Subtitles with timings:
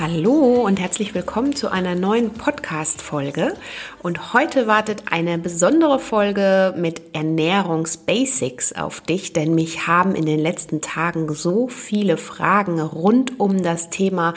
[0.00, 3.54] Hallo und herzlich willkommen zu einer neuen Podcast-Folge.
[4.02, 10.40] Und heute wartet eine besondere Folge mit Ernährungsbasics auf dich, denn mich haben in den
[10.40, 14.32] letzten Tagen so viele Fragen rund um das Thema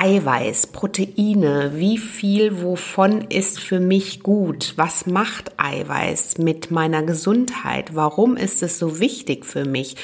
[0.00, 4.74] Eiweiß, Proteine, wie viel wovon ist für mich gut?
[4.76, 7.96] Was macht Eiweiß mit meiner Gesundheit?
[7.96, 9.96] Warum ist es so wichtig für mich?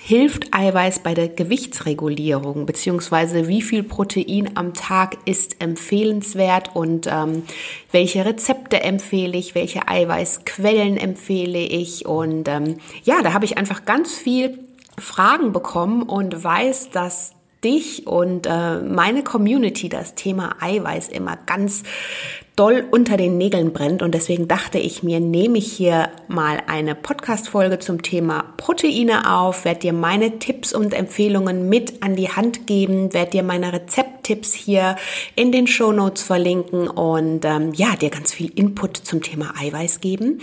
[0.00, 7.42] Hilft Eiweiß bei der Gewichtsregulierung, beziehungsweise wie viel Protein am Tag ist empfehlenswert und ähm,
[7.92, 13.84] welche Rezepte empfehle ich, welche Eiweißquellen empfehle ich und ähm, ja, da habe ich einfach
[13.84, 14.58] ganz viel
[14.98, 21.82] Fragen bekommen und weiß, dass dich und äh, meine Community das Thema Eiweiß immer ganz
[22.56, 24.02] doll unter den Nägeln brennt.
[24.02, 29.64] Und deswegen dachte ich mir, nehme ich hier mal eine Podcast-Folge zum Thema Proteine auf,
[29.66, 34.54] werde dir meine Tipps und Empfehlungen mit an die Hand geben, werde dir meine Rezepttipps
[34.54, 34.96] hier
[35.34, 40.00] in den Show Notes verlinken und ähm, ja, dir ganz viel Input zum Thema Eiweiß
[40.00, 40.40] geben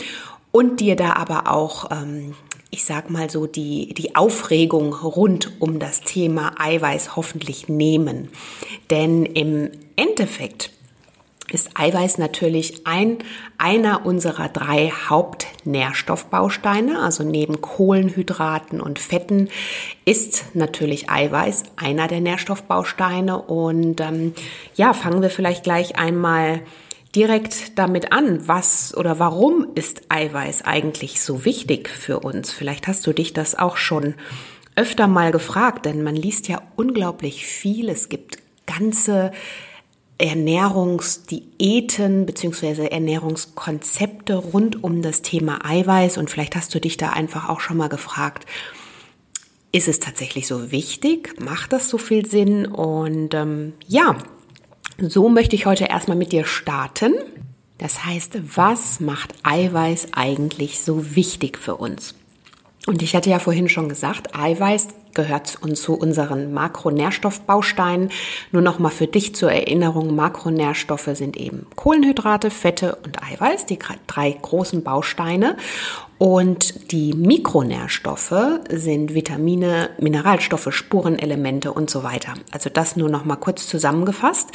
[0.51, 2.35] und dir da aber auch ähm,
[2.73, 8.29] ich sag mal so, die, die Aufregung rund um das Thema Eiweiß hoffentlich nehmen.
[8.89, 10.71] Denn im Endeffekt
[11.51, 13.19] ist Eiweiß natürlich ein,
[13.59, 16.99] einer unserer drei Hauptnährstoffbausteine.
[16.99, 19.49] Also neben Kohlenhydraten und Fetten
[20.03, 23.39] ist natürlich Eiweiß einer der Nährstoffbausteine.
[23.39, 24.33] Und ähm,
[24.73, 26.61] ja, fangen wir vielleicht gleich einmal
[27.15, 32.51] direkt damit an, was oder warum ist Eiweiß eigentlich so wichtig für uns?
[32.51, 34.15] Vielleicht hast du dich das auch schon
[34.75, 37.89] öfter mal gefragt, denn man liest ja unglaublich viel.
[37.89, 39.31] Es gibt ganze
[40.17, 47.49] Ernährungsdiäten beziehungsweise Ernährungskonzepte rund um das Thema Eiweiß und vielleicht hast du dich da einfach
[47.49, 48.45] auch schon mal gefragt,
[49.71, 51.39] ist es tatsächlich so wichtig?
[51.41, 52.67] Macht das so viel Sinn?
[52.67, 54.17] Und ähm, ja,
[54.97, 57.13] so möchte ich heute erstmal mit dir starten.
[57.77, 62.15] Das heißt, was macht Eiweiß eigentlich so wichtig für uns?
[62.85, 68.09] Und ich hatte ja vorhin schon gesagt, Eiweiß gehört uns zu unseren Makronährstoffbausteinen.
[68.51, 73.79] Nur noch mal für dich zur Erinnerung, Makronährstoffe sind eben Kohlenhydrate, Fette und Eiweiß, die
[74.07, 75.57] drei großen Bausteine.
[76.17, 82.33] Und die Mikronährstoffe sind Vitamine, Mineralstoffe, Spurenelemente und so weiter.
[82.51, 84.49] Also das nur noch mal kurz zusammengefasst.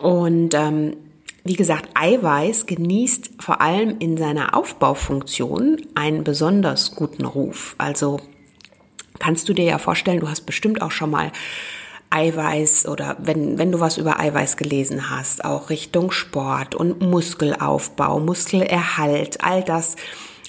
[0.00, 0.96] Und ähm,
[1.44, 7.76] wie gesagt, Eiweiß genießt vor allem in seiner Aufbaufunktion einen besonders guten Ruf.
[7.78, 8.20] Also
[9.20, 11.30] kannst du dir ja vorstellen, du hast bestimmt auch schon mal
[12.10, 18.18] Eiweiß oder wenn, wenn du was über Eiweiß gelesen hast, auch Richtung Sport und Muskelaufbau,
[18.18, 19.94] Muskelerhalt, all das.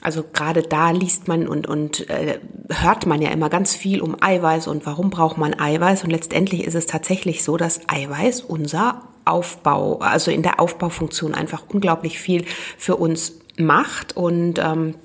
[0.02, 2.40] Also gerade da liest man und, und äh,
[2.70, 6.04] hört man ja immer ganz viel um Eiweiß und warum braucht man Eiweiß.
[6.04, 11.66] Und letztendlich ist es tatsächlich so, dass Eiweiß unser Aufbau, also in der Aufbaufunktion einfach
[11.70, 12.46] unglaublich viel
[12.80, 14.18] für uns macht.
[14.18, 14.96] Und ähm,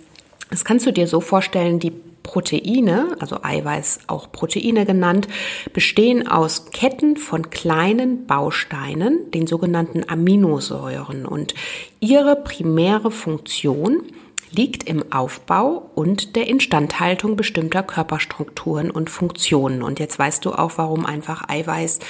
[0.48, 1.92] das kannst du dir so vorstellen, die
[2.26, 5.28] Proteine, also Eiweiß auch Proteine genannt,
[5.72, 11.24] bestehen aus Ketten von kleinen Bausteinen, den sogenannten Aminosäuren.
[11.24, 11.54] Und
[12.00, 14.02] ihre primäre Funktion
[14.50, 19.82] liegt im Aufbau und der Instandhaltung bestimmter Körperstrukturen und Funktionen.
[19.82, 22.00] Und jetzt weißt du auch, warum einfach Eiweiß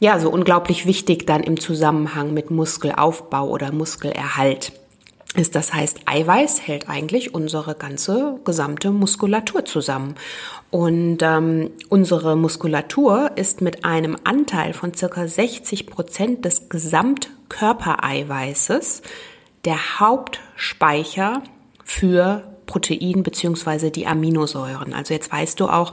[0.00, 4.72] ja, so unglaublich wichtig dann im Zusammenhang mit Muskelaufbau oder Muskelerhalt
[5.34, 5.54] ist.
[5.54, 10.14] Das heißt, Eiweiß hält eigentlich unsere ganze gesamte Muskulatur zusammen.
[10.70, 19.02] Und ähm, unsere Muskulatur ist mit einem Anteil von circa 60 Prozent des Gesamtkörpereiweißes
[19.64, 21.42] der Hauptspeicher
[21.84, 24.92] für Protein beziehungsweise die Aminosäuren.
[24.94, 25.92] Also jetzt weißt du auch,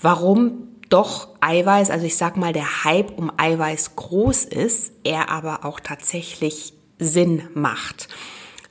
[0.00, 5.64] warum doch Eiweiß, also ich sag mal, der Hype um Eiweiß groß ist, er aber
[5.64, 8.08] auch tatsächlich Sinn macht.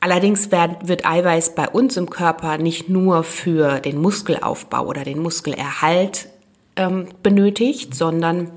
[0.03, 6.27] Allerdings wird Eiweiß bei uns im Körper nicht nur für den Muskelaufbau oder den Muskelerhalt
[6.75, 8.51] ähm, benötigt, sondern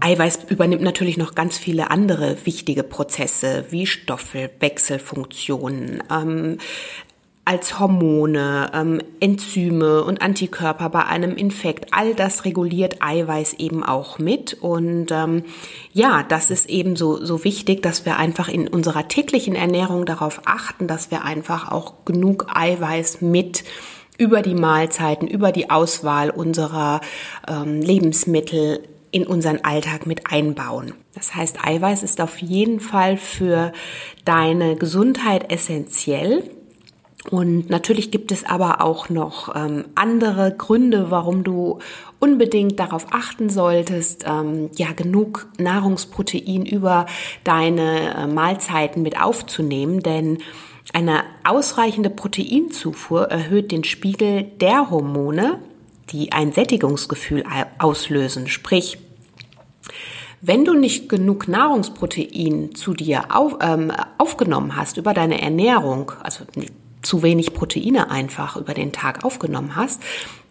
[0.00, 6.56] Eiweiß übernimmt natürlich noch ganz viele andere wichtige Prozesse wie Stoffwechselfunktionen, ähm,
[7.44, 11.88] als Hormone, ähm, Enzyme und Antikörper bei einem Infekt.
[11.92, 14.54] All das reguliert Eiweiß eben auch mit.
[14.54, 15.44] Und ähm,
[15.92, 20.42] ja, das ist eben so, so wichtig, dass wir einfach in unserer täglichen Ernährung darauf
[20.46, 23.64] achten, dass wir einfach auch genug Eiweiß mit
[24.16, 27.00] über die Mahlzeiten, über die Auswahl unserer
[27.48, 28.80] ähm, Lebensmittel
[29.10, 30.94] in unseren Alltag mit einbauen.
[31.14, 33.72] Das heißt, Eiweiß ist auf jeden Fall für
[34.24, 36.42] deine Gesundheit essentiell.
[37.30, 41.78] Und natürlich gibt es aber auch noch ähm, andere Gründe, warum du
[42.20, 47.06] unbedingt darauf achten solltest, ähm, ja genug Nahrungsprotein über
[47.42, 50.38] deine äh, Mahlzeiten mit aufzunehmen, denn
[50.92, 55.58] eine ausreichende Proteinzufuhr erhöht den Spiegel der Hormone,
[56.10, 57.44] die ein Sättigungsgefühl
[57.78, 58.48] auslösen.
[58.48, 58.98] Sprich,
[60.42, 66.44] wenn du nicht genug Nahrungsprotein zu dir auf, ähm, aufgenommen hast über deine Ernährung, also
[67.04, 70.00] zu wenig Proteine einfach über den Tag aufgenommen hast,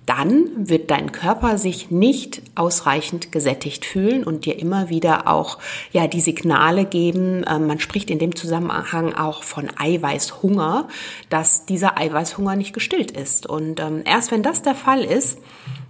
[0.06, 5.60] dann wird dein Körper sich nicht ausreichend gesättigt fühlen und dir immer wieder auch
[5.92, 7.44] ja die Signale geben.
[7.44, 10.88] Äh, man spricht in dem Zusammenhang auch von Eiweißhunger,
[11.30, 13.48] dass dieser Eiweißhunger nicht gestillt ist.
[13.48, 15.40] Und ähm, erst wenn das der Fall ist,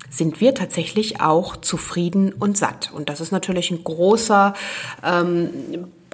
[0.09, 2.91] sind wir tatsächlich auch zufrieden und satt.
[2.93, 4.53] Und das ist natürlich ein großer
[5.03, 5.49] ähm,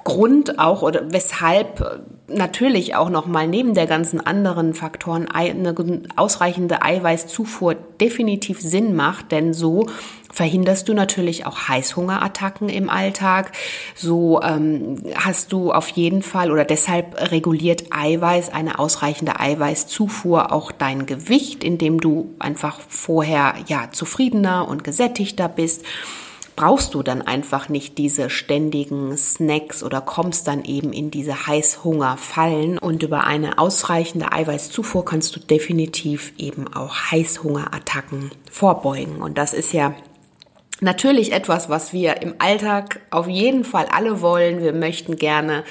[0.04, 5.74] Grund auch oder weshalb natürlich auch noch mal neben der ganzen anderen Faktoren eine
[6.16, 9.86] ausreichende Eiweißzufuhr definitiv Sinn macht, denn so
[10.32, 13.52] verhinderst du natürlich auch Heißhungerattacken im Alltag.
[13.94, 20.72] So ähm, hast du auf jeden Fall oder deshalb reguliert Eiweiß, eine ausreichende Eiweißzufuhr auch
[20.72, 25.84] dein Gewicht, indem du einfach vorher ja zufriedener und gesättigter bist
[26.60, 32.76] brauchst du dann einfach nicht diese ständigen Snacks oder kommst dann eben in diese Heißhungerfallen
[32.76, 39.22] und über eine ausreichende Eiweißzufuhr kannst du definitiv eben auch Heißhungerattacken vorbeugen.
[39.22, 39.94] Und das ist ja
[40.82, 44.60] natürlich etwas, was wir im Alltag auf jeden Fall alle wollen.
[44.62, 45.64] Wir möchten gerne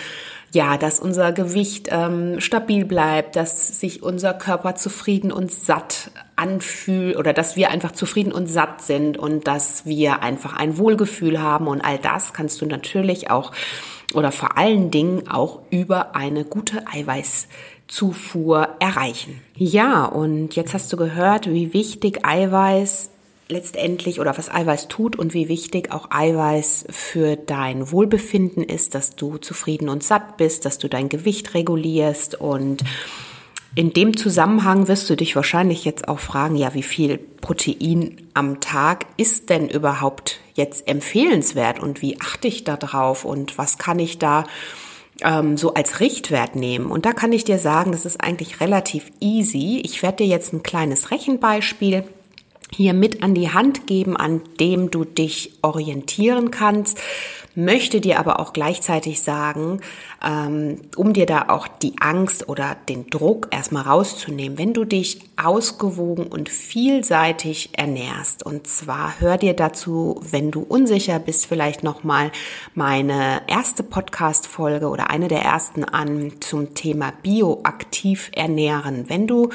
[0.54, 7.18] ja, dass unser Gewicht ähm, stabil bleibt, dass sich unser Körper zufrieden und satt anfühlt
[7.18, 11.68] oder dass wir einfach zufrieden und satt sind und dass wir einfach ein Wohlgefühl haben
[11.68, 13.52] und all das kannst du natürlich auch
[14.14, 19.42] oder vor allen Dingen auch über eine gute Eiweißzufuhr erreichen.
[19.56, 23.12] Ja, und jetzt hast du gehört, wie wichtig Eiweiß
[23.50, 29.16] letztendlich oder was Eiweiß tut und wie wichtig auch Eiweiß für dein Wohlbefinden ist, dass
[29.16, 32.84] du zufrieden und satt bist, dass du dein Gewicht regulierst und
[33.76, 38.60] in dem Zusammenhang wirst du dich wahrscheinlich jetzt auch fragen, ja, wie viel Protein am
[38.60, 44.00] Tag ist denn überhaupt jetzt empfehlenswert und wie achte ich da drauf und was kann
[44.00, 44.46] ich da
[45.22, 46.88] ähm, so als Richtwert nehmen?
[46.88, 49.82] Und da kann ich dir sagen, das ist eigentlich relativ easy.
[49.84, 52.04] Ich werde dir jetzt ein kleines Rechenbeispiel
[52.72, 57.00] hier mit an die Hand geben, an dem du dich orientieren kannst,
[57.56, 59.82] möchte dir aber auch gleichzeitig sagen,
[60.24, 65.20] ähm, um dir da auch die Angst oder den Druck erstmal rauszunehmen, wenn du dich
[65.42, 68.46] ausgewogen und vielseitig ernährst.
[68.46, 72.32] Und zwar hör dir dazu, wenn du unsicher bist, vielleicht nochmal
[72.76, 79.06] meine erste Podcast-Folge oder eine der ersten an zum Thema bioaktiv ernähren.
[79.10, 79.50] Wenn du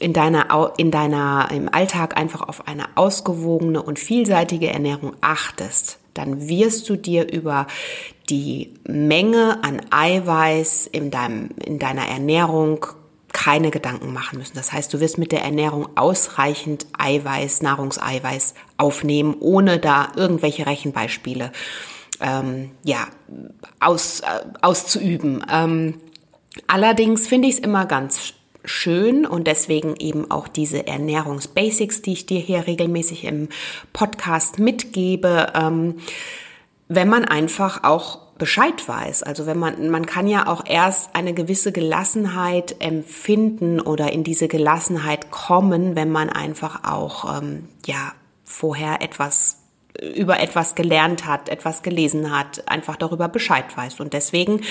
[0.00, 6.48] in deiner, in deiner, im Alltag einfach auf eine ausgewogene und vielseitige Ernährung achtest, dann
[6.48, 7.66] wirst du dir über
[8.28, 12.86] die Menge an Eiweiß in, deinem, in deiner Ernährung
[13.32, 14.56] keine Gedanken machen müssen.
[14.56, 21.52] Das heißt, du wirst mit der Ernährung ausreichend Eiweiß, Nahrungseiweiß aufnehmen, ohne da irgendwelche Rechenbeispiele
[22.20, 23.06] ähm, ja,
[23.78, 24.24] aus, äh,
[24.62, 25.44] auszuüben.
[25.50, 25.94] Ähm,
[26.66, 32.26] allerdings finde ich es immer ganz schön und deswegen eben auch diese Ernährungsbasics, die ich
[32.26, 33.48] dir hier regelmäßig im
[33.92, 35.96] Podcast mitgebe, ähm,
[36.88, 39.22] wenn man einfach auch Bescheid weiß.
[39.22, 44.48] Also wenn man, man kann ja auch erst eine gewisse Gelassenheit empfinden oder in diese
[44.48, 48.12] Gelassenheit kommen, wenn man einfach auch, ähm, ja,
[48.44, 49.58] vorher etwas
[50.00, 54.00] über etwas gelernt hat, etwas gelesen hat, einfach darüber Bescheid weiß.
[54.00, 54.62] Und deswegen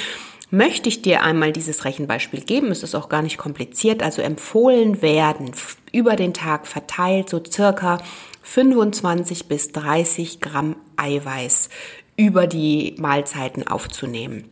[0.51, 2.71] möchte ich dir einmal dieses Rechenbeispiel geben.
[2.71, 4.01] Es ist auch gar nicht kompliziert.
[4.03, 5.51] Also empfohlen werden
[5.91, 7.99] über den Tag verteilt so circa
[8.43, 11.69] 25 bis 30 Gramm Eiweiß
[12.15, 14.45] über die Mahlzeiten aufzunehmen.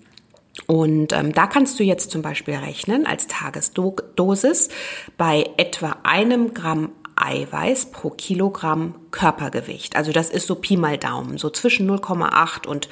[0.65, 4.69] Und ähm, da kannst du jetzt zum Beispiel rechnen als Tagesdosis
[5.17, 9.95] bei etwa einem Gramm Eiweiß pro Kilogramm Körpergewicht.
[9.95, 12.89] Also das ist so Pi mal Daumen, so zwischen 0,8 und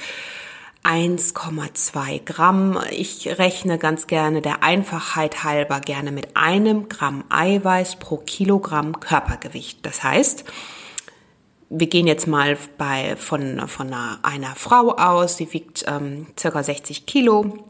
[0.86, 2.80] 1,2 Gramm.
[2.92, 9.84] Ich rechne ganz gerne der Einfachheit halber gerne mit einem Gramm Eiweiß pro Kilogramm Körpergewicht.
[9.84, 10.46] Das heißt,
[11.70, 16.62] wir gehen jetzt mal bei, von, von einer, einer Frau aus, sie wiegt ähm, circa
[16.62, 17.66] 60 Kilo.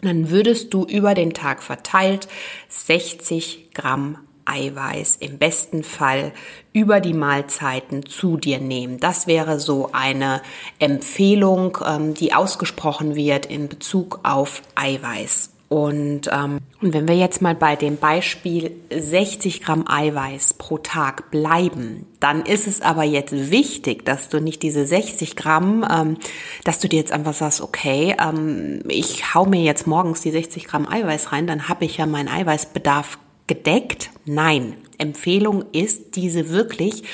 [0.00, 2.28] Dann würdest du über den Tag verteilt
[2.68, 6.32] 60 Gramm Eiweiß im besten Fall
[6.72, 9.00] über die Mahlzeiten zu dir nehmen.
[9.00, 10.42] Das wäre so eine
[10.78, 15.50] Empfehlung, ähm, die ausgesprochen wird in Bezug auf Eiweiß.
[15.74, 21.32] Und, ähm, und wenn wir jetzt mal bei dem Beispiel 60 Gramm Eiweiß pro Tag
[21.32, 26.18] bleiben, dann ist es aber jetzt wichtig, dass du nicht diese 60 Gramm, ähm,
[26.62, 30.66] dass du dir jetzt einfach sagst, okay, ähm, ich hau mir jetzt morgens die 60
[30.66, 34.10] Gramm Eiweiß rein, dann habe ich ja meinen Eiweißbedarf gedeckt?
[34.24, 34.76] Nein.
[34.98, 37.04] Empfehlung ist, diese wirklich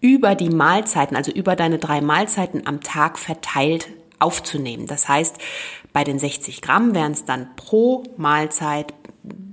[0.00, 4.86] über die Mahlzeiten, also über deine drei Mahlzeiten am Tag verteilt aufzunehmen.
[4.86, 5.36] Das heißt,
[5.92, 8.94] bei den 60 Gramm wären es dann pro Mahlzeit,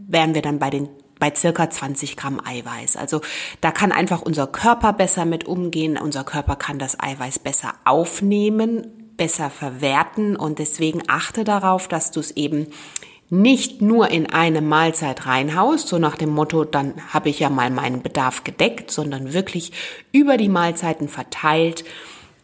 [0.08, 2.96] wären wir dann bei den bei circa 20 Gramm Eiweiß.
[2.96, 3.22] Also
[3.60, 5.98] da kann einfach unser Körper besser mit umgehen.
[5.98, 12.20] Unser Körper kann das Eiweiß besser aufnehmen, besser verwerten und deswegen achte darauf, dass du
[12.20, 12.68] es eben
[13.30, 17.70] nicht nur in eine Mahlzeit reinhaust, so nach dem Motto, dann habe ich ja mal
[17.70, 19.74] meinen Bedarf gedeckt, sondern wirklich
[20.12, 21.84] über die Mahlzeiten verteilt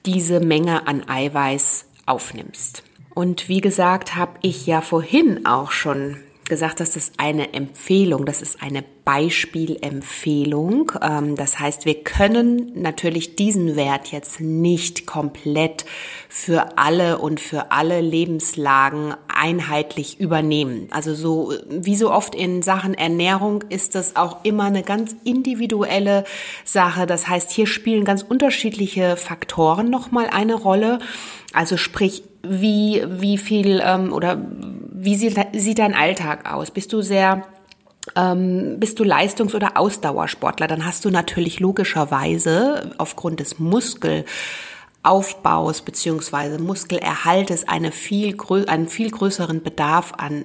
[0.06, 2.84] diese Menge an Eiweiß aufnimmst.
[3.13, 8.41] Und wie gesagt, habe ich ja vorhin auch schon gesagt, das ist eine Empfehlung, das
[8.41, 10.91] ist eine Beispielempfehlung.
[11.01, 15.85] Ähm, das heißt, wir können natürlich diesen Wert jetzt nicht komplett
[16.29, 20.88] für alle und für alle Lebenslagen einheitlich übernehmen.
[20.91, 26.23] Also so wie so oft in Sachen Ernährung ist das auch immer eine ganz individuelle
[26.63, 27.05] Sache.
[27.05, 31.00] Das heißt, hier spielen ganz unterschiedliche Faktoren nochmal eine Rolle.
[31.53, 34.38] Also sprich, wie, wie viel ähm, oder
[35.03, 36.72] wie sieht, sieht dein Alltag aus?
[36.72, 37.43] Bist du sehr
[38.15, 46.60] ähm, bist du Leistungs- oder Ausdauersportler, dann hast du natürlich logischerweise aufgrund des Muskelaufbaus beziehungsweise
[46.60, 48.36] Muskelerhaltes eine viel
[48.67, 50.43] einen viel größeren Bedarf an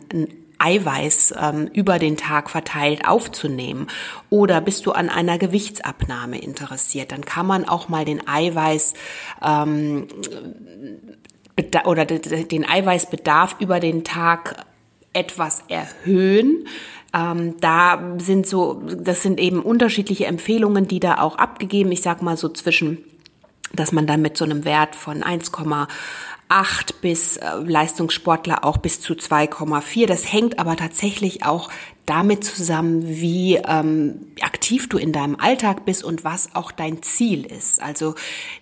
[0.59, 3.87] Eiweiß ähm, über den Tag verteilt aufzunehmen.
[4.29, 8.95] Oder bist du an einer Gewichtsabnahme interessiert, dann kann man auch mal den Eiweiß
[9.43, 10.09] ähm,
[11.85, 14.65] oder den Eiweißbedarf über den Tag
[15.13, 16.67] etwas erhöhen.
[17.15, 21.91] Ähm, da sind so, das sind eben unterschiedliche Empfehlungen, die da auch abgegeben.
[21.93, 22.99] Ich sag mal so zwischen,
[23.73, 25.89] dass man dann mit so einem Wert von 1,8
[27.01, 30.07] bis äh, Leistungssportler auch bis zu 2,4.
[30.07, 31.71] Das hängt aber tatsächlich auch
[32.05, 37.45] damit zusammen, wie ähm, aktiv du in deinem Alltag bist und was auch dein Ziel
[37.47, 37.83] ist.
[37.83, 38.15] Also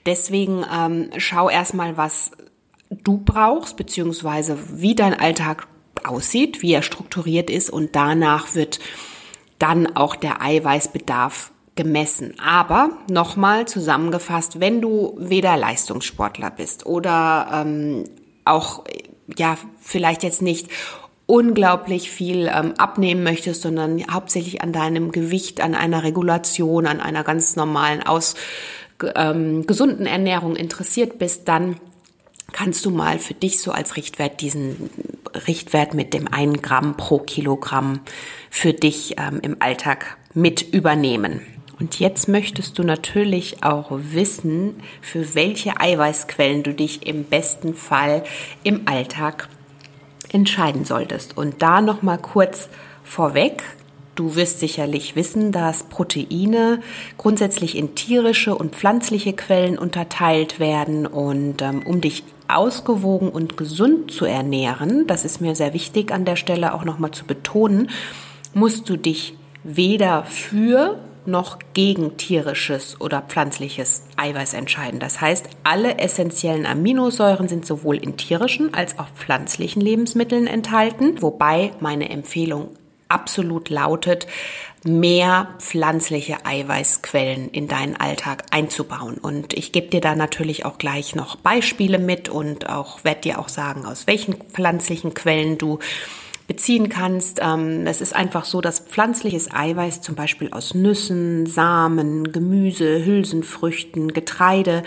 [0.05, 2.31] deswegen ähm, schau erstmal, was
[2.91, 5.67] du brauchst, beziehungsweise wie dein Alltag
[6.05, 8.79] aussieht, wie er strukturiert ist und danach wird
[9.59, 12.35] dann auch der Eiweißbedarf gemessen.
[12.39, 18.05] Aber nochmal zusammengefasst, wenn du weder Leistungssportler bist oder ähm,
[18.45, 18.85] auch
[19.37, 20.69] ja vielleicht jetzt nicht
[21.27, 27.25] unglaublich viel ähm, abnehmen möchtest, sondern hauptsächlich an deinem Gewicht, an einer Regulation, an einer
[27.25, 28.37] ganz normalen, aus
[29.17, 31.77] ähm, gesunden Ernährung interessiert bist, dann
[32.57, 34.89] kannst du mal für dich so als Richtwert diesen
[35.47, 38.01] Richtwert mit dem 1 Gramm pro Kilogramm
[38.49, 41.43] für dich ähm, im Alltag mit übernehmen.
[41.79, 48.25] Und jetzt möchtest du natürlich auch wissen, für welche Eiweißquellen du dich im besten Fall
[48.65, 49.51] im Alltag
[50.33, 51.37] entscheiden solltest.
[51.37, 52.71] Und da noch mal kurz
[53.05, 53.63] vorweg,
[54.15, 56.81] Du wirst sicherlich wissen, dass Proteine
[57.19, 61.07] grundsätzlich in tierische und pflanzliche Quellen unterteilt werden.
[61.07, 66.25] Und ähm, um dich ausgewogen und gesund zu ernähren, das ist mir sehr wichtig an
[66.25, 67.91] der Stelle auch nochmal zu betonen,
[68.55, 69.35] musst du dich
[69.65, 75.01] weder für noch gegen tierisches oder pflanzliches Eiweiß entscheiden.
[75.01, 81.73] Das heißt, alle essentiellen Aminosäuren sind sowohl in tierischen als auch pflanzlichen Lebensmitteln enthalten, wobei
[81.81, 82.71] meine Empfehlung
[83.09, 84.27] absolut lautet,
[84.85, 89.19] mehr pflanzliche Eiweißquellen in deinen Alltag einzubauen.
[89.19, 93.39] Und ich gebe dir da natürlich auch gleich noch Beispiele mit und auch werde dir
[93.39, 95.79] auch sagen, aus welchen pflanzlichen Quellen du
[96.47, 97.41] beziehen kannst.
[97.43, 104.13] Ähm, es ist einfach so, dass pflanzliches Eiweiß zum Beispiel aus Nüssen, Samen, Gemüse, Hülsenfrüchten,
[104.13, 104.85] Getreide,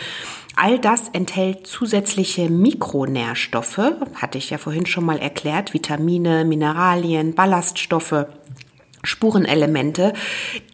[0.60, 3.80] all das enthält zusätzliche Mikronährstoffe,
[4.16, 8.26] hatte ich ja vorhin schon mal erklärt, Vitamine, Mineralien, Ballaststoffe
[9.04, 10.14] Spurenelemente,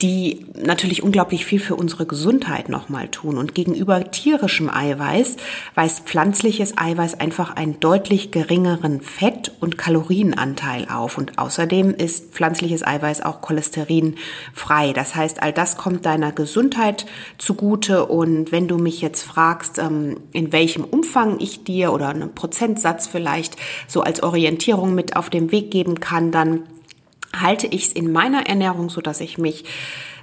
[0.01, 3.37] die natürlich unglaublich viel für unsere Gesundheit nochmal tun.
[3.37, 5.37] Und gegenüber tierischem Eiweiß
[5.75, 11.17] weist pflanzliches Eiweiß einfach einen deutlich geringeren Fett- und Kalorienanteil auf.
[11.17, 14.93] Und außerdem ist pflanzliches Eiweiß auch cholesterinfrei.
[14.93, 17.05] Das heißt, all das kommt deiner Gesundheit
[17.37, 18.07] zugute.
[18.07, 23.07] Und wenn du mich jetzt fragst, ähm, in welchem Umfang ich dir oder einen Prozentsatz
[23.07, 23.55] vielleicht
[23.87, 26.63] so als Orientierung mit auf den Weg geben kann, dann
[27.41, 29.65] halte ich es in meiner Ernährung so, dass ich mich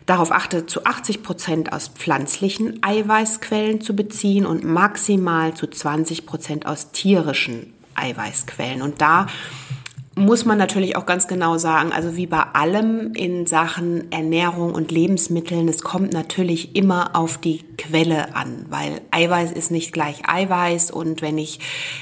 [0.06, 6.66] darauf achte, zu 80 Prozent aus pflanzlichen Eiweißquellen zu beziehen und maximal zu 20 Prozent
[6.66, 8.82] aus tierischen Eiweißquellen.
[8.82, 9.26] Und da
[10.14, 14.92] muss man natürlich auch ganz genau sagen, also wie bei allem in Sachen Ernährung und
[14.92, 20.90] Lebensmitteln, es kommt natürlich immer auf die Quelle an, weil Eiweiß ist nicht gleich Eiweiß
[20.90, 21.60] und wenn ich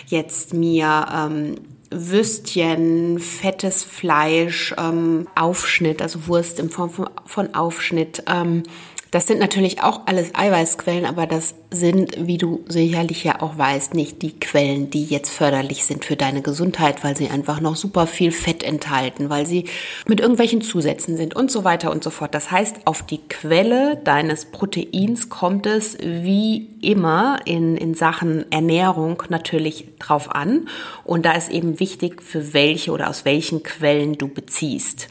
[0.09, 1.55] jetzt mir ähm,
[1.91, 8.63] Würstchen, fettes Fleisch, ähm, Aufschnitt, also Wurst in Form von, von Aufschnitt, ähm,
[9.11, 13.95] das sind natürlich auch alles Eiweißquellen, aber das sind, wie du sicherlich ja auch weißt,
[13.95, 18.07] nicht die Quellen, die jetzt förderlich sind für deine Gesundheit, weil sie einfach noch super
[18.07, 19.65] viel Fett enthalten, weil sie
[20.07, 22.35] mit irgendwelchen Zusätzen sind und so weiter und so fort.
[22.35, 29.25] Das heißt, auf die Quelle deines Proteins kommt es wie immer in, in Sachen Ernährung
[29.29, 30.69] natürlich drauf an.
[31.03, 35.09] Und da ist eben wichtig, für welche oder aus welchen Quellen du beziehst.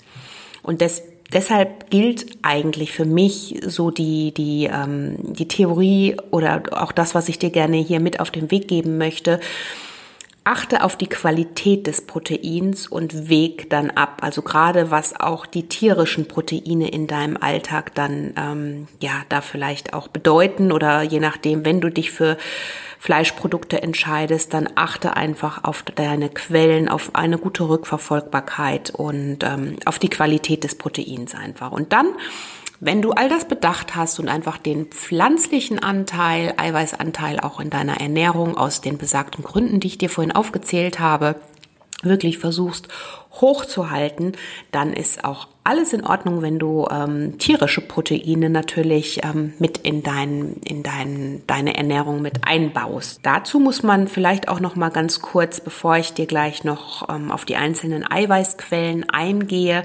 [0.64, 1.04] Und das
[1.34, 7.30] deshalb gilt eigentlich für mich so die, die, ähm, die Theorie oder auch das, was
[7.30, 9.40] ich dir gerne hier mit auf den Weg geben möchte.
[10.46, 14.20] Achte auf die Qualität des Proteins und weg dann ab.
[14.22, 19.94] Also gerade was auch die tierischen Proteine in deinem Alltag dann ähm, ja da vielleicht
[19.94, 22.38] auch bedeuten oder je nachdem, wenn du dich für
[23.00, 30.00] Fleischprodukte entscheidest, dann achte einfach auf deine Quellen, auf eine gute Rückverfolgbarkeit und ähm, auf
[30.00, 31.72] die Qualität des Proteins einfach.
[31.72, 32.08] Und dann
[32.82, 38.00] wenn du all das bedacht hast und einfach den pflanzlichen Anteil, Eiweißanteil auch in deiner
[38.00, 41.36] Ernährung aus den besagten Gründen, die ich dir vorhin aufgezählt habe,
[42.04, 42.88] wirklich versuchst
[43.42, 44.34] hochzuhalten,
[44.72, 50.02] dann ist auch alles in Ordnung, wenn du ähm, tierische Proteine natürlich ähm, mit in,
[50.02, 53.20] dein, in dein, deine Ernährung mit einbaust.
[53.24, 57.32] Dazu muss man vielleicht auch noch mal ganz kurz, bevor ich dir gleich noch ähm,
[57.32, 59.84] auf die einzelnen Eiweißquellen eingehe,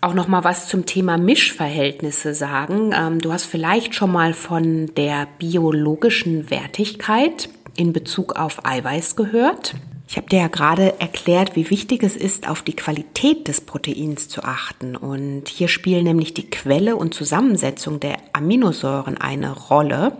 [0.00, 2.92] auch noch mal was zum Thema Mischverhältnisse sagen.
[2.96, 9.74] Ähm, du hast vielleicht schon mal von der biologischen Wertigkeit in Bezug auf Eiweiß gehört.
[10.10, 14.26] Ich habe dir ja gerade erklärt, wie wichtig es ist, auf die Qualität des Proteins
[14.26, 14.96] zu achten.
[14.96, 20.16] Und hier spielen nämlich die Quelle und Zusammensetzung der Aminosäuren eine Rolle.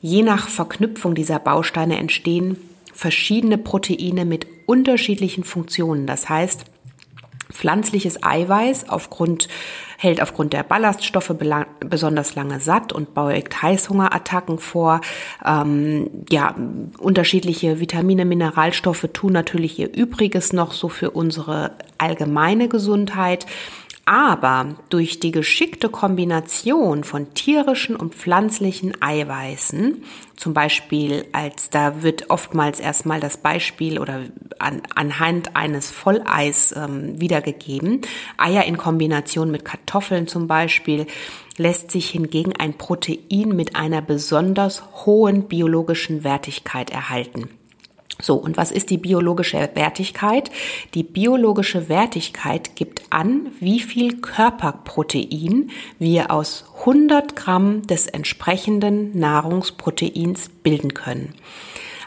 [0.00, 2.56] Je nach Verknüpfung dieser Bausteine entstehen
[2.94, 6.06] verschiedene Proteine mit unterschiedlichen Funktionen.
[6.06, 6.64] Das heißt,
[7.52, 9.48] Pflanzliches Eiweiß aufgrund,
[10.02, 11.32] hält aufgrund der Ballaststoffe
[11.78, 15.00] besonders lange satt und beugt Heißhungerattacken vor.
[15.44, 16.56] Ähm, ja,
[16.98, 23.46] unterschiedliche Vitamine, Mineralstoffe tun natürlich ihr Übriges noch so für unsere allgemeine Gesundheit.
[24.04, 30.02] Aber durch die geschickte Kombination von tierischen und pflanzlichen Eiweißen,
[30.34, 34.22] zum Beispiel als da wird oftmals erstmal das Beispiel oder
[34.58, 38.00] an, anhand eines Volleis ähm, wiedergegeben,
[38.38, 41.06] Eier in Kombination mit Kartoffeln zum Beispiel,
[41.56, 47.50] lässt sich hingegen ein Protein mit einer besonders hohen biologischen Wertigkeit erhalten.
[48.20, 50.50] So, und was ist die biologische Wertigkeit?
[50.94, 60.50] Die biologische Wertigkeit gibt an, wie viel Körperprotein wir aus 100 Gramm des entsprechenden Nahrungsproteins
[60.62, 61.34] bilden können.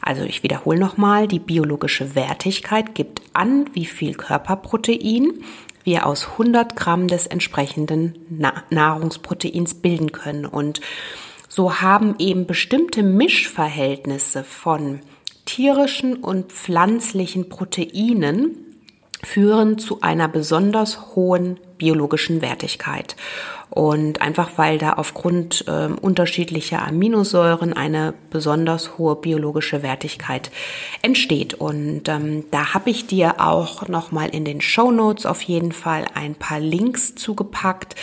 [0.01, 5.33] Also ich wiederhole nochmal, die biologische Wertigkeit gibt an, wie viel Körperprotein
[5.83, 8.15] wir aus 100 Gramm des entsprechenden
[8.69, 10.45] Nahrungsproteins bilden können.
[10.45, 10.79] Und
[11.49, 14.99] so haben eben bestimmte Mischverhältnisse von
[15.45, 18.57] tierischen und pflanzlichen Proteinen
[19.23, 23.15] führen zu einer besonders hohen biologischen Wertigkeit.
[23.69, 30.51] Und einfach weil da aufgrund äh, unterschiedlicher Aminosäuren eine besonders hohe biologische Wertigkeit
[31.01, 31.55] entsteht.
[31.55, 36.05] Und ähm, da habe ich dir auch nochmal in den Show Notes auf jeden Fall
[36.13, 37.95] ein paar Links zugepackt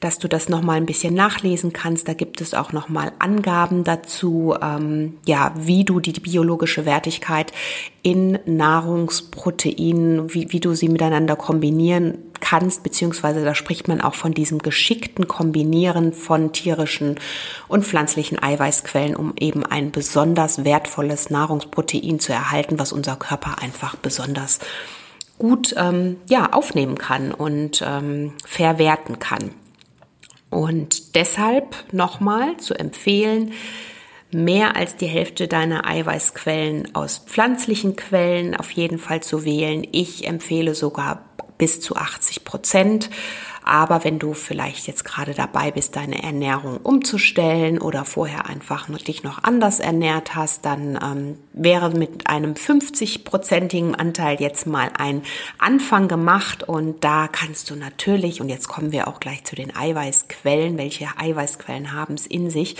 [0.00, 2.08] dass du das nochmal ein bisschen nachlesen kannst.
[2.08, 7.52] Da gibt es auch nochmal Angaben dazu, ähm, ja, wie du die biologische Wertigkeit
[8.02, 14.32] in Nahrungsproteinen, wie, wie du sie miteinander kombinieren kannst, beziehungsweise da spricht man auch von
[14.32, 17.16] diesem geschickten Kombinieren von tierischen
[17.68, 23.96] und pflanzlichen Eiweißquellen, um eben ein besonders wertvolles Nahrungsprotein zu erhalten, was unser Körper einfach
[23.96, 24.58] besonders
[25.38, 29.50] gut ähm, ja, aufnehmen kann und ähm, verwerten kann.
[30.50, 33.52] Und deshalb nochmal zu empfehlen,
[34.32, 39.86] mehr als die Hälfte deiner Eiweißquellen aus pflanzlichen Quellen auf jeden Fall zu wählen.
[39.92, 41.24] Ich empfehle sogar
[41.58, 43.10] bis zu 80 Prozent.
[43.62, 49.22] Aber wenn du vielleicht jetzt gerade dabei bist, deine Ernährung umzustellen oder vorher einfach dich
[49.22, 55.22] noch anders ernährt hast, dann ähm, wäre mit einem 50-prozentigen Anteil jetzt mal ein
[55.58, 56.62] Anfang gemacht.
[56.62, 61.08] Und da kannst du natürlich, und jetzt kommen wir auch gleich zu den Eiweißquellen, welche
[61.16, 62.76] Eiweißquellen haben es in sich,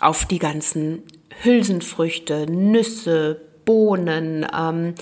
[0.00, 1.02] auf die ganzen
[1.42, 4.94] Hülsenfrüchte, Nüsse, Bohnen, ähm,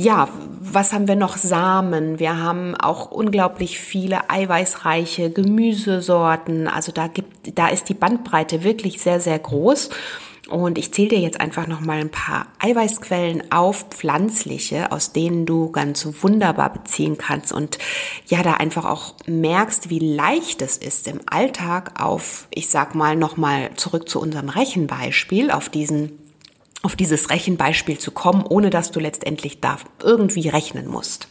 [0.00, 0.28] ja,
[0.60, 1.36] was haben wir noch?
[1.36, 2.20] Samen.
[2.20, 6.68] Wir haben auch unglaublich viele eiweißreiche Gemüsesorten.
[6.68, 9.90] Also da gibt, da ist die Bandbreite wirklich sehr, sehr groß.
[10.48, 15.46] Und ich zähle dir jetzt einfach noch mal ein paar Eiweißquellen auf, pflanzliche, aus denen
[15.46, 17.78] du ganz wunderbar beziehen kannst und
[18.28, 23.14] ja, da einfach auch merkst, wie leicht es ist im Alltag auf, ich sag mal
[23.14, 26.18] noch mal zurück zu unserem Rechenbeispiel, auf diesen
[26.82, 31.28] auf dieses Rechenbeispiel zu kommen, ohne dass du letztendlich da irgendwie rechnen musst.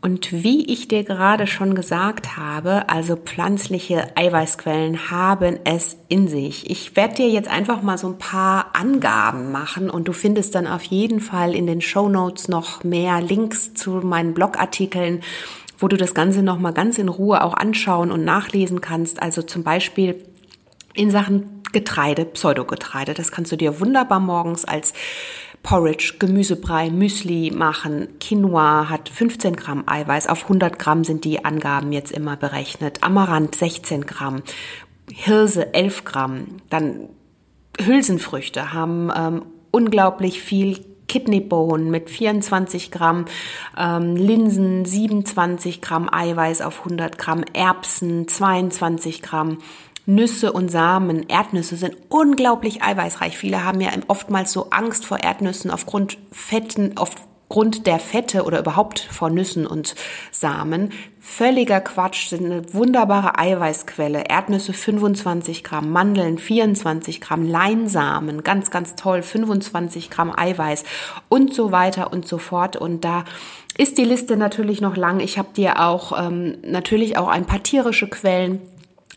[0.00, 6.70] Und wie ich dir gerade schon gesagt habe, also pflanzliche Eiweißquellen haben es in sich.
[6.70, 10.68] Ich werde dir jetzt einfach mal so ein paar Angaben machen und du findest dann
[10.68, 15.22] auf jeden Fall in den Show Notes noch mehr Links zu meinen Blogartikeln,
[15.78, 19.20] wo du das Ganze noch mal ganz in Ruhe auch anschauen und nachlesen kannst.
[19.20, 20.24] Also zum Beispiel
[20.94, 23.14] in Sachen Getreide, Pseudogetreide.
[23.14, 24.92] Das kannst du dir wunderbar morgens als
[25.62, 28.08] Porridge, Gemüsebrei, Müsli machen.
[28.20, 30.28] Quinoa hat 15 Gramm Eiweiß.
[30.28, 33.02] Auf 100 Gramm sind die Angaben jetzt immer berechnet.
[33.02, 34.42] Amaranth 16 Gramm.
[35.12, 36.46] Hirse 11 Gramm.
[36.70, 37.08] Dann
[37.80, 43.24] Hülsenfrüchte haben ähm, unglaublich viel Kidneybohnen mit 24 Gramm,
[43.76, 49.58] ähm, Linsen 27 Gramm Eiweiß auf 100 Gramm, Erbsen 22 Gramm,
[50.08, 53.36] Nüsse und Samen, Erdnüsse sind unglaublich eiweißreich.
[53.36, 59.00] Viele haben ja oftmals so Angst vor Erdnüssen aufgrund Fetten, aufgrund der Fette oder überhaupt
[59.00, 59.94] vor Nüssen und
[60.32, 60.92] Samen.
[61.20, 64.24] Völliger Quatsch, sind eine wunderbare Eiweißquelle.
[64.30, 70.84] Erdnüsse 25 Gramm, Mandeln 24 Gramm, Leinsamen, ganz, ganz toll, 25 Gramm Eiweiß
[71.28, 72.76] und so weiter und so fort.
[72.76, 73.26] Und da
[73.76, 75.20] ist die Liste natürlich noch lang.
[75.20, 78.62] Ich habe dir auch ähm, natürlich auch ein paar tierische Quellen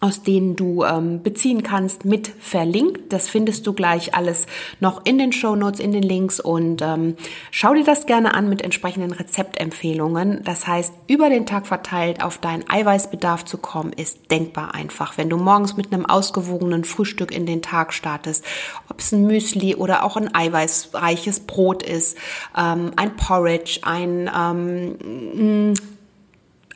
[0.01, 3.13] aus denen du ähm, beziehen kannst, mit verlinkt.
[3.13, 4.47] Das findest du gleich alles
[4.79, 7.15] noch in den Show Notes, in den Links und ähm,
[7.51, 10.41] schau dir das gerne an mit entsprechenden Rezeptempfehlungen.
[10.43, 15.19] Das heißt, über den Tag verteilt auf deinen Eiweißbedarf zu kommen, ist denkbar einfach.
[15.19, 18.43] Wenn du morgens mit einem ausgewogenen Frühstück in den Tag startest,
[18.89, 22.17] ob es ein Müsli oder auch ein eiweißreiches Brot ist,
[22.57, 25.75] ähm, ein Porridge, ein ähm,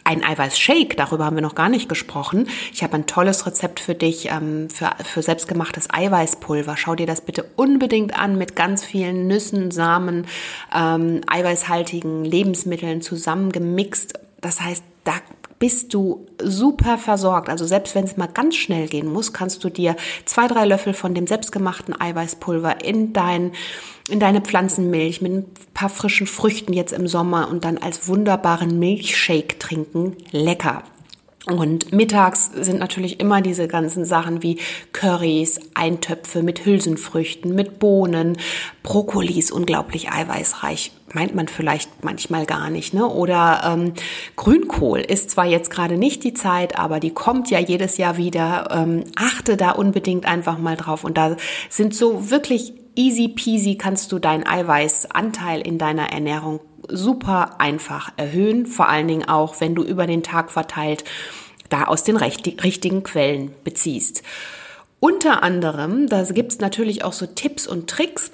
[0.06, 2.48] ein Eiweißshake, darüber haben wir noch gar nicht gesprochen.
[2.72, 6.78] Ich habe ein tolles Rezept für dich ähm, für, für selbstgemachtes Eiweißpulver.
[6.78, 10.28] Schau dir das bitte unbedingt an mit ganz vielen Nüssen, Samen,
[10.74, 14.14] ähm, eiweißhaltigen Lebensmitteln zusammengemixt.
[14.42, 15.14] Das heißt, da
[15.60, 17.50] bist du super versorgt.
[17.50, 20.94] Also selbst wenn es mal ganz schnell gehen muss, kannst du dir zwei, drei Löffel
[20.94, 23.52] von dem selbstgemachten Eiweißpulver in dein
[24.08, 28.78] in deine Pflanzenmilch mit ein paar frischen Früchten jetzt im Sommer und dann als wunderbaren
[28.78, 30.16] Milchshake trinken.
[30.32, 30.84] Lecker.
[31.48, 34.60] Und mittags sind natürlich immer diese ganzen Sachen wie
[34.94, 38.38] Currys, Eintöpfe mit Hülsenfrüchten, mit Bohnen,
[38.82, 40.92] Brokkolis, unglaublich eiweißreich.
[41.16, 43.08] Meint man vielleicht manchmal gar nicht, ne?
[43.08, 43.94] Oder ähm,
[44.36, 48.68] Grünkohl ist zwar jetzt gerade nicht die Zeit, aber die kommt ja jedes Jahr wieder.
[48.70, 51.06] Ähm, achte da unbedingt einfach mal drauf.
[51.06, 51.38] Und da
[51.70, 58.66] sind so wirklich easy peasy kannst du deinen Eiweißanteil in deiner Ernährung super einfach erhöhen,
[58.66, 61.06] vor allen Dingen auch, wenn du über den Tag verteilt
[61.70, 64.22] da aus den richtigen Quellen beziehst.
[65.00, 68.32] Unter anderem, da gibt es natürlich auch so Tipps und Tricks,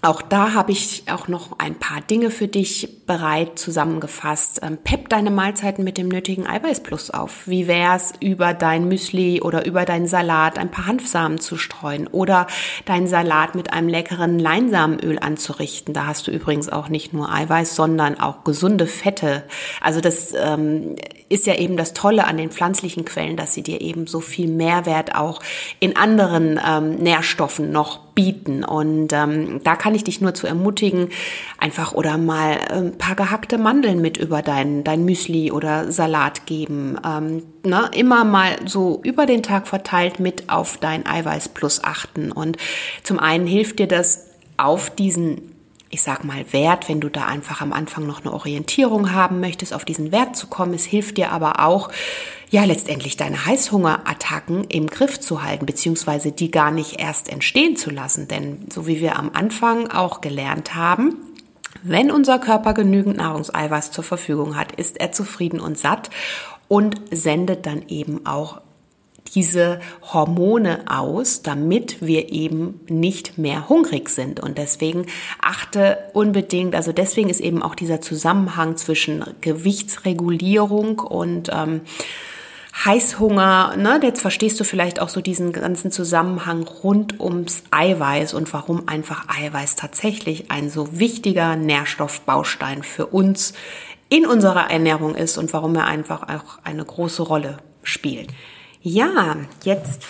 [0.00, 4.60] auch da habe ich auch noch ein paar Dinge für dich bereit zusammengefasst.
[4.62, 7.48] Ähm, pepp deine Mahlzeiten mit dem nötigen Eiweißplus auf.
[7.48, 12.46] Wie wär's, über dein Müsli oder über deinen Salat ein paar Hanfsamen zu streuen oder
[12.84, 15.94] deinen Salat mit einem leckeren Leinsamenöl anzurichten.
[15.94, 19.44] Da hast du übrigens auch nicht nur Eiweiß, sondern auch gesunde Fette.
[19.80, 20.94] Also das ähm,
[21.28, 24.48] ist ja eben das Tolle an den pflanzlichen Quellen, dass sie dir eben so viel
[24.48, 25.40] Mehrwert auch
[25.80, 28.64] in anderen ähm, Nährstoffen noch bieten.
[28.64, 31.10] Und ähm, da kann ich dich nur zu ermutigen,
[31.58, 36.98] einfach oder mal ein paar gehackte Mandeln mit über dein, dein Müsli oder Salat geben.
[37.04, 37.90] Ähm, ne?
[37.94, 42.32] Immer mal so über den Tag verteilt mit auf dein Eiweiß plus achten.
[42.32, 42.56] Und
[43.02, 45.57] zum einen hilft dir das auf diesen
[45.90, 49.72] ich sag mal, Wert, wenn du da einfach am Anfang noch eine Orientierung haben möchtest,
[49.72, 50.74] auf diesen Wert zu kommen.
[50.74, 51.90] Es hilft dir aber auch,
[52.50, 57.90] ja, letztendlich deine Heißhungerattacken im Griff zu halten, beziehungsweise die gar nicht erst entstehen zu
[57.90, 58.28] lassen.
[58.28, 61.16] Denn so wie wir am Anfang auch gelernt haben,
[61.82, 66.10] wenn unser Körper genügend Nahrungseiweiß zur Verfügung hat, ist er zufrieden und satt
[66.66, 68.60] und sendet dann eben auch
[69.34, 69.80] diese
[70.12, 74.40] Hormone aus, damit wir eben nicht mehr hungrig sind.
[74.40, 75.06] Und deswegen
[75.40, 81.82] achte unbedingt, also deswegen ist eben auch dieser Zusammenhang zwischen Gewichtsregulierung und ähm,
[82.84, 88.52] Heißhunger, ne, jetzt verstehst du vielleicht auch so diesen ganzen Zusammenhang rund ums Eiweiß und
[88.52, 93.54] warum einfach Eiweiß tatsächlich ein so wichtiger Nährstoffbaustein für uns
[94.08, 98.28] in unserer Ernährung ist und warum er einfach auch eine große Rolle spielt.
[98.82, 100.04] Ja, jetzt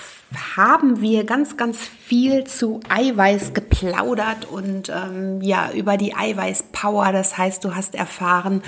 [0.57, 7.13] haben wir ganz, ganz viel zu Eiweiß geplaudert und ähm, ja, über die Eiweißpower.
[7.13, 8.63] Das heißt, du hast erfahren,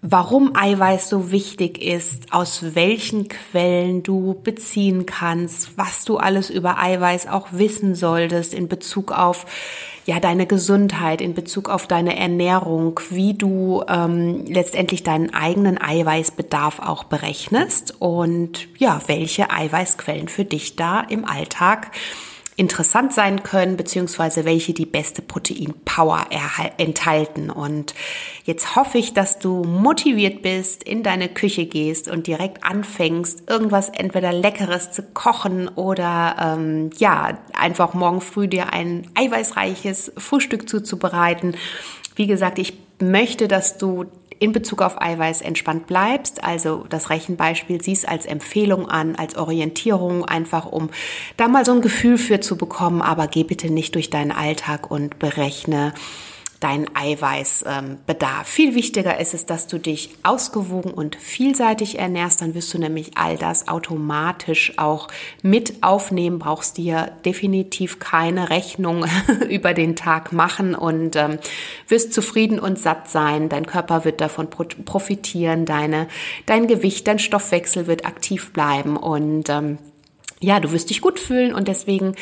[0.00, 6.78] warum Eiweiß so wichtig ist, aus welchen Quellen du beziehen kannst, was du alles über
[6.78, 9.46] Eiweiß auch wissen solltest in Bezug auf
[10.06, 16.78] ja deine Gesundheit, in Bezug auf deine Ernährung, wie du ähm, letztendlich deinen eigenen Eiweißbedarf
[16.78, 21.90] auch berechnest und ja, welche Eiweißquellen für dich da im Alltag
[22.56, 26.26] interessant sein können, beziehungsweise welche die beste Proteinpower
[26.78, 27.50] enthalten.
[27.50, 27.94] Und
[28.44, 33.90] jetzt hoffe ich, dass du motiviert bist, in deine Küche gehst und direkt anfängst, irgendwas
[33.90, 41.56] entweder Leckeres zu kochen oder ähm, ja, einfach morgen früh dir ein eiweißreiches Frühstück zuzubereiten.
[42.14, 44.06] Wie gesagt, ich möchte, dass du
[44.38, 46.44] in Bezug auf Eiweiß entspannt bleibst.
[46.44, 50.90] Also das Rechenbeispiel siehst als Empfehlung an, als Orientierung, einfach um
[51.36, 53.02] da mal so ein Gefühl für zu bekommen.
[53.02, 55.92] Aber geh bitte nicht durch deinen Alltag und berechne
[56.66, 58.48] deinen Eiweißbedarf.
[58.48, 62.42] Viel wichtiger ist es, dass du dich ausgewogen und vielseitig ernährst.
[62.42, 65.06] Dann wirst du nämlich all das automatisch auch
[65.42, 66.40] mit aufnehmen.
[66.40, 69.04] Brauchst dir definitiv keine Rechnung
[69.48, 71.38] über den Tag machen und ähm,
[71.86, 73.48] wirst zufrieden und satt sein.
[73.48, 75.66] Dein Körper wird davon profitieren.
[75.66, 76.08] Deine,
[76.46, 79.78] dein Gewicht, dein Stoffwechsel wird aktiv bleiben und ähm,
[80.40, 82.16] ja, du wirst dich gut fühlen und deswegen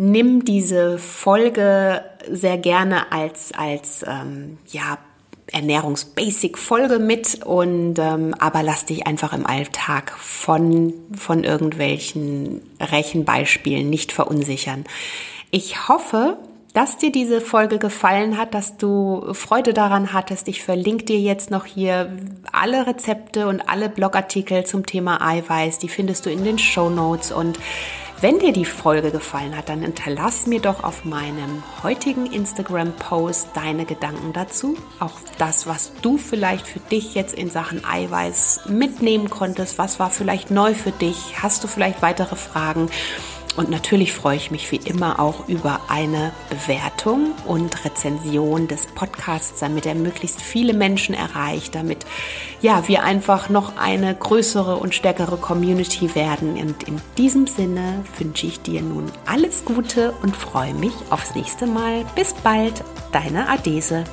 [0.00, 4.96] nimm diese Folge sehr gerne als, als ähm, ja,
[5.52, 14.12] Ernährungsbasic-Folge mit und ähm, aber lass dich einfach im Alltag von, von irgendwelchen Rechenbeispielen nicht
[14.12, 14.84] verunsichern.
[15.50, 16.38] Ich hoffe,
[16.72, 20.48] dass dir diese Folge gefallen hat, dass du Freude daran hattest.
[20.48, 22.16] Ich verlinke dir jetzt noch hier
[22.52, 25.78] alle Rezepte und alle Blogartikel zum Thema Eiweiß.
[25.78, 27.58] Die findest du in den Show Notes und
[28.22, 33.86] wenn dir die Folge gefallen hat, dann hinterlass mir doch auf meinem heutigen Instagram-Post deine
[33.86, 34.76] Gedanken dazu.
[34.98, 39.78] Auch das, was du vielleicht für dich jetzt in Sachen Eiweiß mitnehmen konntest.
[39.78, 41.42] Was war vielleicht neu für dich?
[41.42, 42.90] Hast du vielleicht weitere Fragen?
[43.56, 49.60] Und natürlich freue ich mich wie immer auch über eine Bewertung und Rezension des Podcasts,
[49.60, 52.06] damit er möglichst viele Menschen erreicht, damit
[52.62, 56.56] ja, wir einfach noch eine größere und stärkere Community werden.
[56.56, 61.66] Und in diesem Sinne wünsche ich dir nun alles Gute und freue mich aufs nächste
[61.66, 62.04] Mal.
[62.14, 64.04] Bis bald, deine Adese.